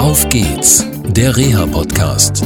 Auf 0.00 0.26
geht's, 0.30 0.86
der 1.08 1.36
Reha-Podcast. 1.36 2.42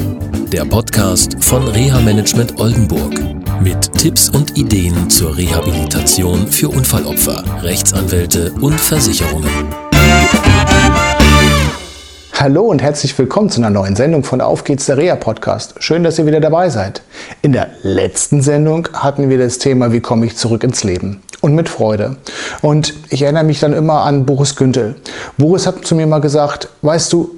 Der 0.52 0.64
Podcast 0.64 1.36
von 1.38 1.68
Reha 1.68 2.00
Management 2.00 2.58
Oldenburg. 2.58 3.14
Mit 3.62 3.92
Tipps 3.92 4.28
und 4.28 4.58
Ideen 4.58 5.08
zur 5.08 5.36
Rehabilitation 5.36 6.48
für 6.48 6.68
Unfallopfer, 6.68 7.44
Rechtsanwälte 7.62 8.52
und 8.60 8.80
Versicherungen. 8.80 9.48
Hallo 12.32 12.62
und 12.64 12.82
herzlich 12.82 13.16
willkommen 13.16 13.50
zu 13.50 13.60
einer 13.60 13.70
neuen 13.70 13.94
Sendung 13.94 14.24
von 14.24 14.40
Auf 14.40 14.64
geht's 14.64 14.86
der 14.86 14.96
Reha 14.96 15.14
Podcast. 15.14 15.76
Schön, 15.78 16.02
dass 16.02 16.18
ihr 16.18 16.26
wieder 16.26 16.40
dabei 16.40 16.70
seid. 16.70 17.02
In 17.42 17.52
der 17.52 17.70
letzten 17.84 18.42
Sendung 18.42 18.88
hatten 18.94 19.30
wir 19.30 19.38
das 19.38 19.58
Thema, 19.58 19.92
wie 19.92 20.00
komme 20.00 20.26
ich 20.26 20.36
zurück 20.36 20.64
ins 20.64 20.82
Leben? 20.82 21.22
Und 21.40 21.54
mit 21.54 21.68
Freude. 21.68 22.16
Und 22.62 22.94
ich 23.10 23.22
erinnere 23.22 23.44
mich 23.44 23.60
dann 23.60 23.74
immer 23.74 24.00
an 24.02 24.26
Boris 24.26 24.56
Güntel. 24.56 24.96
Boris 25.38 25.68
hat 25.68 25.86
zu 25.86 25.94
mir 25.94 26.08
mal 26.08 26.20
gesagt, 26.20 26.68
weißt 26.82 27.12
du, 27.12 27.30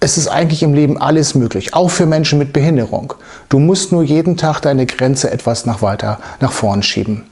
es 0.00 0.18
ist 0.18 0.28
eigentlich 0.28 0.62
im 0.62 0.74
Leben 0.74 1.00
alles 1.00 1.34
möglich, 1.34 1.74
auch 1.74 1.90
für 1.90 2.06
Menschen 2.06 2.38
mit 2.38 2.52
Behinderung. 2.52 3.14
Du 3.48 3.58
musst 3.58 3.92
nur 3.92 4.02
jeden 4.02 4.36
Tag 4.36 4.60
deine 4.60 4.86
Grenze 4.86 5.30
etwas 5.30 5.66
nach 5.66 5.82
weiter 5.82 6.18
nach 6.40 6.52
vorn 6.52 6.82
schieben. 6.82 7.24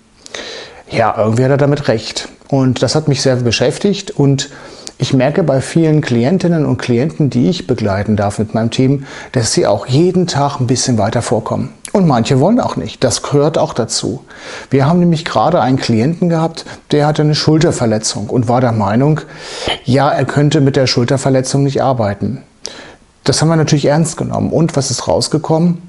Ja, 0.91 1.15
irgendwie 1.17 1.45
hat 1.45 1.51
er 1.51 1.57
damit 1.57 1.89
recht. 1.89 2.29
Und 2.49 2.83
das 2.83 2.95
hat 2.95 3.09
mich 3.09 3.23
sehr 3.23 3.37
beschäftigt 3.37 4.11
und 4.11 4.51
ich 4.99 5.15
merke 5.15 5.43
bei 5.43 5.61
vielen 5.61 6.01
Klientinnen 6.01 6.65
und 6.67 6.77
Klienten, 6.77 7.31
die 7.31 7.49
ich 7.49 7.67
begleiten 7.67 8.15
darf 8.15 8.39
mit 8.39 8.55
meinem 8.55 8.71
Team, 8.71 9.05
dass 9.33 9.53
sie 9.53 9.67
auch 9.67 9.87
jeden 9.87 10.27
Tag 10.27 10.61
ein 10.61 10.67
bisschen 10.67 10.99
weiter 10.99 11.23
vorkommen. 11.23 11.73
Und 11.93 12.07
manche 12.07 12.41
wollen 12.41 12.59
auch 12.59 12.77
nicht. 12.77 13.05
Das 13.05 13.23
gehört 13.23 13.59
auch 13.59 13.75
dazu. 13.75 14.25
Wir 14.71 14.87
haben 14.87 14.99
nämlich 14.99 15.25
gerade 15.25 15.61
einen 15.61 15.77
Klienten 15.77 16.29
gehabt, 16.31 16.65
der 16.91 17.07
hatte 17.07 17.23
eine 17.23 17.35
Schulterverletzung 17.35 18.31
und 18.31 18.49
war 18.49 18.61
der 18.61 18.73
Meinung, 18.73 19.21
ja, 19.85 20.09
er 20.09 20.25
könnte 20.25 20.61
mit 20.61 20.77
der 20.77 20.87
Schulterverletzung 20.87 21.63
nicht 21.63 21.83
arbeiten. 21.83 22.43
Das 23.25 23.41
haben 23.41 23.49
wir 23.49 23.57
natürlich 23.57 23.85
ernst 23.85 24.17
genommen. 24.17 24.51
Und 24.51 24.75
was 24.75 24.91
ist 24.91 25.07
rausgekommen? 25.07 25.83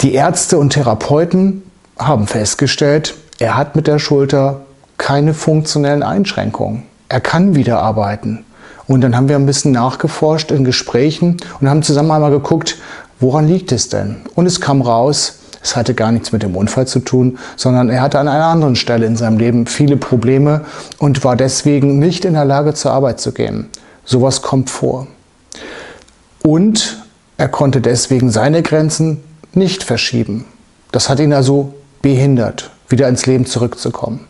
Die 0.00 0.14
Ärzte 0.14 0.58
und 0.58 0.70
Therapeuten 0.70 1.62
haben 1.98 2.26
festgestellt, 2.26 3.14
er 3.38 3.56
hat 3.56 3.76
mit 3.76 3.86
der 3.86 3.98
Schulter 3.98 4.62
keine 4.96 5.34
funktionellen 5.34 6.02
Einschränkungen 6.02 6.84
er 7.08 7.20
kann 7.20 7.54
wieder 7.54 7.80
arbeiten. 7.80 8.44
Und 8.88 9.00
dann 9.00 9.16
haben 9.16 9.28
wir 9.28 9.36
ein 9.36 9.46
bisschen 9.46 9.72
nachgeforscht 9.72 10.52
in 10.52 10.64
Gesprächen 10.64 11.38
und 11.60 11.68
haben 11.68 11.82
zusammen 11.82 12.12
einmal 12.12 12.30
geguckt, 12.30 12.76
woran 13.20 13.48
liegt 13.48 13.72
es 13.72 13.88
denn? 13.88 14.16
Und 14.34 14.46
es 14.46 14.60
kam 14.60 14.82
raus, 14.82 15.38
es 15.62 15.74
hatte 15.74 15.94
gar 15.94 16.12
nichts 16.12 16.30
mit 16.30 16.42
dem 16.42 16.56
Unfall 16.56 16.86
zu 16.86 17.00
tun, 17.00 17.38
sondern 17.56 17.90
er 17.90 18.00
hatte 18.00 18.18
an 18.18 18.28
einer 18.28 18.46
anderen 18.46 18.76
Stelle 18.76 19.06
in 19.06 19.16
seinem 19.16 19.38
Leben 19.38 19.66
viele 19.66 19.96
Probleme 19.96 20.64
und 20.98 21.24
war 21.24 21.34
deswegen 21.34 21.98
nicht 21.98 22.24
in 22.24 22.34
der 22.34 22.44
Lage 22.44 22.74
zur 22.74 22.92
Arbeit 22.92 23.20
zu 23.20 23.32
gehen. 23.32 23.68
Sowas 24.04 24.42
kommt 24.42 24.70
vor. 24.70 25.08
Und 26.42 27.02
er 27.36 27.48
konnte 27.48 27.80
deswegen 27.80 28.30
seine 28.30 28.62
Grenzen 28.62 29.24
nicht 29.52 29.82
verschieben. 29.82 30.44
Das 30.92 31.08
hat 31.08 31.18
ihn 31.18 31.32
also 31.32 31.74
behindert, 32.00 32.70
wieder 32.88 33.08
ins 33.08 33.26
Leben 33.26 33.46
zurückzukommen. 33.46 34.20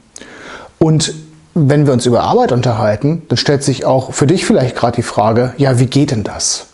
Und 0.78 1.12
wenn 1.52 1.86
wir 1.86 1.92
uns 1.92 2.06
über 2.06 2.22
Arbeit 2.22 2.52
unterhalten, 2.52 3.22
dann 3.28 3.36
stellt 3.36 3.62
sich 3.62 3.84
auch 3.84 4.12
für 4.12 4.26
dich 4.26 4.46
vielleicht 4.46 4.76
gerade 4.76 4.96
die 4.96 5.02
Frage, 5.02 5.52
ja, 5.58 5.78
wie 5.78 5.86
geht 5.86 6.10
denn 6.10 6.24
das? 6.24 6.66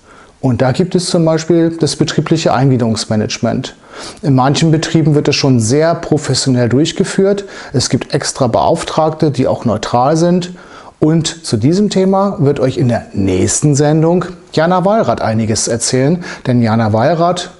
Und 0.43 0.61
da 0.61 0.73
gibt 0.73 0.97
es 0.97 1.07
zum 1.07 1.25
Beispiel 1.25 1.71
das 1.71 1.95
betriebliche 1.95 2.53
Eingliederungsmanagement. 2.53 3.77
In 4.23 4.35
manchen 4.35 4.73
Betrieben 4.73 5.15
wird 5.15 5.29
es 5.29 5.37
schon 5.37 5.61
sehr 5.61 5.95
professionell 5.95 6.69
durchgeführt. 6.69 7.45
Es 7.73 7.89
gibt 7.89 8.13
extra 8.13 8.49
Beauftragte, 8.49 9.31
die 9.31 9.47
auch 9.47 9.65
neutral 9.65 10.17
sind. 10.17 10.53
Und 10.99 11.47
zu 11.47 11.57
diesem 11.57 11.91
Thema 11.91 12.37
wird 12.41 12.59
euch 12.59 12.77
in 12.77 12.89
der 12.89 13.07
nächsten 13.13 13.77
Sendung 13.77 14.25
Jana 14.53 14.85
Wallrath 14.85 15.21
einiges 15.21 15.69
erzählen. 15.69 16.25
Denn 16.47 16.61
Jana 16.61 16.93
Wallrath 16.93 17.51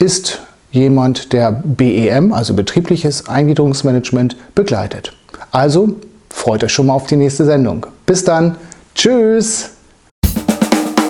ist 0.00 0.40
jemand, 0.72 1.32
der 1.32 1.52
BEM, 1.52 2.32
also 2.32 2.54
betriebliches 2.54 3.28
Eingliederungsmanagement, 3.28 4.36
begleitet. 4.56 5.12
Also 5.52 5.96
freut 6.28 6.64
euch 6.64 6.72
schon 6.72 6.86
mal 6.86 6.94
auf 6.94 7.06
die 7.06 7.16
nächste 7.16 7.44
Sendung. 7.44 7.86
Bis 8.04 8.24
dann. 8.24 8.56
Tschüss. 8.96 9.71